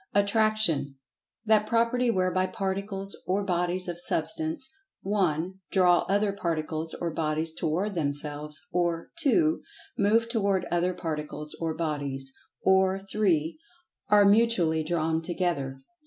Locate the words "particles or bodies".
2.47-3.87, 6.33-7.53, 10.95-12.33